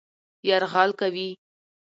[0.49, 1.29] يرغل کوي